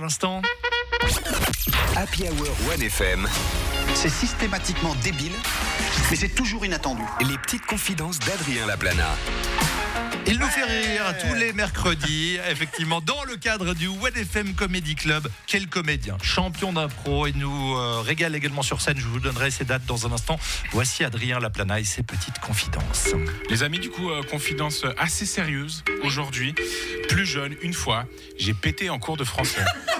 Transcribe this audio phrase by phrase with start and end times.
[0.00, 0.42] L'instant.
[1.96, 3.26] Happy Hour 1FM,
[3.94, 5.32] C'est systématiquement débile,
[6.08, 7.02] mais c'est toujours inattendu.
[7.20, 9.16] les petites confidences d'Adrien Laplana.
[10.30, 15.26] Il nous fait rire tous les mercredis, effectivement, dans le cadre du FM Comedy Club.
[15.46, 18.98] Quel comédien, champion d'impro, et nous euh, régale également sur scène.
[18.98, 20.38] Je vous donnerai ses dates dans un instant.
[20.72, 23.08] Voici Adrien Laplana et ses petites confidences.
[23.48, 26.54] Les amis, du coup, euh, confidence assez sérieuse aujourd'hui.
[27.08, 28.04] Plus jeune, une fois,
[28.38, 29.64] j'ai pété en cours de français.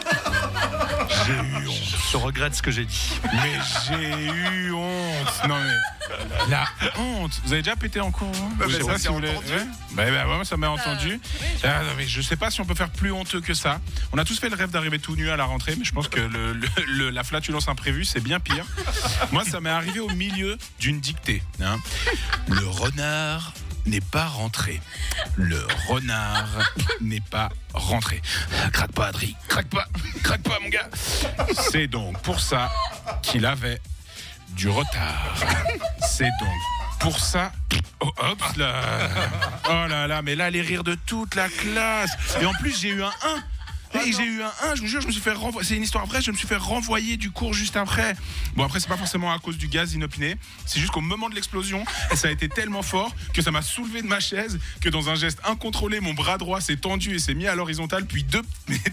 [1.29, 1.95] j'ai eu honte.
[2.13, 3.11] Je regrette ce que j'ai dit.
[3.33, 5.49] Mais j'ai eu honte.
[5.49, 5.77] Non mais
[6.49, 6.65] la
[6.99, 7.39] honte.
[7.45, 9.33] Vous avez déjà pété en cours vous Je sais pas si vous Ouais
[9.93, 11.21] Bah, bah, ouais, ça m'a entendu.
[11.63, 13.81] Ah, non, mais je sais pas si on peut faire plus honteux que ça.
[14.13, 16.09] On a tous fait le rêve d'arriver tout nu à la rentrée, mais je pense
[16.09, 18.65] que le- le- le- la flatulence imprévue, c'est bien pire.
[19.33, 21.43] Moi, ça m'est arrivé au milieu d'une dictée.
[21.63, 21.77] hein.
[22.49, 23.53] Le renard
[23.87, 24.81] n'est pas rentré.
[25.37, 26.49] Le renard
[27.01, 28.21] n'est pas rentré.
[28.73, 29.35] Craque pas, Adri.
[29.49, 29.88] Craque pas.
[31.79, 32.73] C'est donc pour ça
[33.23, 33.81] qu'il avait
[34.49, 35.37] du retard.
[36.01, 36.59] C'est donc
[36.99, 37.53] pour ça.
[38.01, 38.73] Oh, hop là.
[39.71, 42.11] Oh là là, mais là, les rires de toute la classe.
[42.41, 43.13] Et en plus, j'ai eu un 1.
[43.95, 45.67] Et j'ai eu un 1, je vous jure, je me suis fait renvoyer.
[45.67, 48.15] C'est une histoire vraie, je me suis fait renvoyer du cours juste après.
[48.55, 50.37] Bon, après, c'est pas forcément à cause du gaz inopiné.
[50.67, 54.03] C'est juste qu'au moment de l'explosion, ça a été tellement fort que ça m'a soulevé
[54.03, 57.35] de ma chaise, que dans un geste incontrôlé, mon bras droit s'est tendu et s'est
[57.35, 58.43] mis à l'horizontale, puis deux,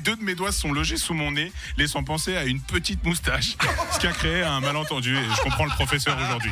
[0.03, 3.03] deux de mes doigts se sont logés sous mon nez, laissant penser à une petite
[3.03, 3.57] moustache.
[3.91, 6.51] Ce qui a créé un malentendu, et je comprends le professeur aujourd'hui.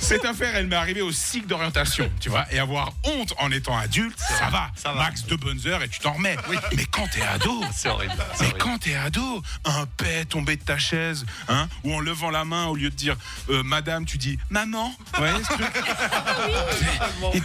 [0.00, 2.46] Cette affaire, elle m'est arrivée au cycle d'orientation, tu vois.
[2.50, 4.70] Et avoir honte en étant adulte, ça va.
[4.74, 5.04] ça va.
[5.04, 6.36] Max deux bonnes heures et tu t'en remets.
[6.76, 8.12] Mais quand t'es ado, C'est horrible.
[8.16, 8.58] mais horrible.
[8.58, 12.66] quand t'es ado, un paix tombé de ta chaise, hein, ou en levant la main,
[12.66, 13.16] au lieu de dire
[13.50, 14.94] euh, madame, tu dis maman.
[15.20, 15.32] Ouais.
[17.34, 17.42] Et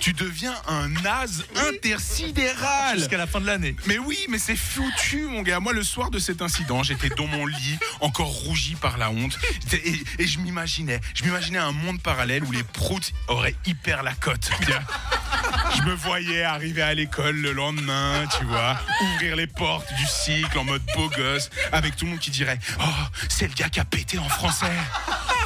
[0.00, 2.98] tu deviens un naze intersidéral.
[2.98, 3.76] Jusqu'à la fin de l'année.
[3.86, 5.60] Mais oui, mais c'est foutu, mon gars.
[5.60, 9.38] Moi, le soir de cet incident, j'étais dans mon lit, encore rougi par la honte,
[9.72, 14.12] et, et je m'imaginais, je m'imaginais un monde parallèle où les proutes auraient hyper la
[14.14, 14.50] cote.
[15.76, 20.58] Je me voyais arriver à l'école le lendemain, tu vois, ouvrir les portes du cycle
[20.58, 22.84] en mode beau gosse, avec tout le monde qui dirait Oh,
[23.28, 24.72] c'est le gars qui a pété en français.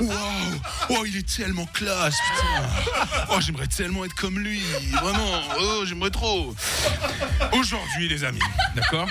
[0.00, 3.24] Waouh, oh, il est tellement classe, putain.
[3.30, 4.62] Oh, j'aimerais tellement être comme lui,
[4.92, 5.40] vraiment.
[5.60, 6.54] Oh, j'aimerais trop.
[7.52, 8.38] Aujourd'hui, les amis,
[8.76, 9.08] d'accord?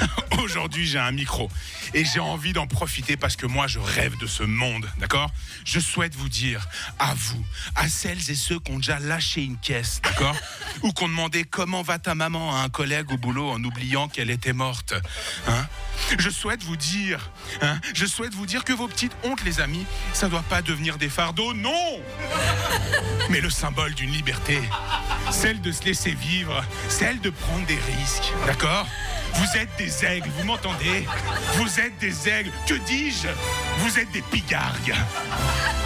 [0.42, 1.50] Aujourd'hui, j'ai un micro
[1.94, 5.30] et j'ai envie d'en profiter parce que moi, je rêve de ce monde, d'accord?
[5.64, 6.66] Je souhaite vous dire
[6.98, 7.44] à vous,
[7.74, 10.36] à celles et ceux qui ont déjà lâché une caisse, d'accord?
[10.82, 14.08] Ou qui ont demandé comment va ta maman à un collègue au boulot en oubliant
[14.08, 14.94] qu'elle était morte,
[15.46, 15.66] hein?
[16.18, 17.30] Je souhaite vous dire,
[17.60, 20.98] hein, je souhaite vous dire que vos petites hontes, les amis, ça doit pas devenir
[20.98, 22.00] des fardeaux, non!
[23.30, 24.60] Mais le symbole d'une liberté,
[25.30, 28.86] celle de se laisser vivre, celle de prendre des risques, d'accord?
[29.34, 31.06] Vous êtes des aigles, vous m'entendez?
[31.54, 33.28] Vous êtes des aigles, que dis-je?
[33.78, 34.94] Vous êtes des pigargues.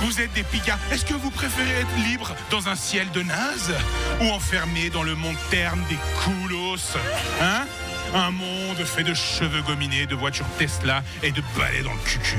[0.03, 0.79] Vous êtes des pigards.
[0.93, 3.75] Est-ce que vous préférez être libre dans un ciel de naze
[4.21, 6.97] ou enfermé dans le monde terne des coolos?
[7.41, 7.67] Hein?
[8.15, 12.39] Un monde fait de cheveux gominés, de voitures Tesla et de balais dans le cucu.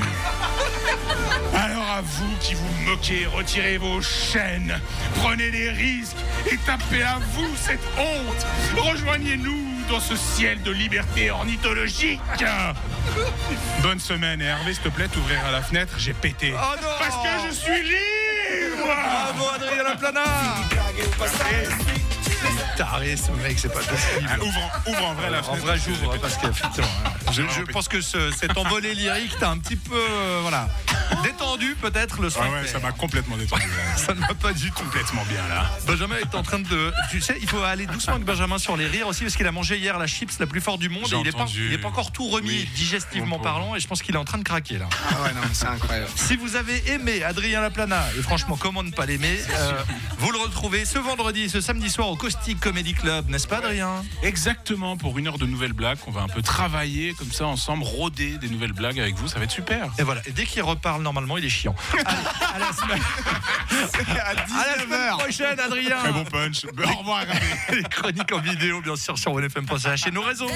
[1.53, 4.79] Alors à vous qui vous moquez, retirez vos chaînes,
[5.15, 6.17] prenez des risques
[6.51, 8.45] et tapez à vous cette honte.
[8.77, 12.19] Rejoignez-nous dans ce ciel de liberté ornithologique.
[13.81, 16.53] Bonne semaine et Hervé, s'il te plaît, t'ouvrir la fenêtre, j'ai pété.
[16.55, 20.23] Oh non Parce que je suis libre Bravo Adrien Laplana
[22.77, 24.29] Taré ce mec, c'est pas possible.
[24.29, 25.65] Ah, ouvre, en- ouvre en vrai la En fenêtre.
[25.65, 29.57] vrai, j'ouvre parce qu'effectivement, hein, je, je pense que ce- cet envolé lyrique t'a un
[29.57, 30.69] petit peu, euh, voilà,
[31.23, 32.51] détendu peut-être le Ah soir.
[32.51, 33.63] ouais, ça m'a complètement détendu.
[33.63, 33.95] là.
[33.97, 34.83] Ça ne va pas du tout.
[34.83, 35.69] Complètement bien là.
[35.87, 36.93] Benjamin est en train de.
[37.09, 39.51] Tu sais, il faut aller doucement avec Benjamin sur les rires aussi parce qu'il a
[39.51, 42.27] mangé hier la chips la plus forte du monde et il n'est pas, encore tout
[42.29, 42.69] remis Oui.
[42.75, 43.43] digestivement pauvre.
[43.51, 44.87] parlant et je pense qu'il est en train de craquer là.
[45.09, 46.07] Ah ouais, non, mais c'est incroyable.
[46.15, 49.71] Si vous avez aimé Adrien Laplana, et franchement, comment ne pas l'aimer, euh,
[50.19, 53.59] vous le retrouvez ce vendredi et ce samedi soir au Caustic Comedy Club, n'est-ce pas
[53.59, 57.45] Adrien Exactement, pour une heure de nouvelles blagues, on va un peu travailler comme ça
[57.45, 59.93] ensemble, rôder des nouvelles blagues avec vous, ça va être super.
[59.97, 61.73] Et voilà, et dès qu'il reparle normalement, il est chiant.
[61.93, 62.05] Allez,
[62.53, 63.01] à la semaine,
[64.19, 66.65] à la semaine prochaine Adrien Très bon punch.
[66.65, 67.23] Au revoir.
[67.71, 70.51] Les chroniques en vidéo bien sûr sur onefm.ch et nos réseaux.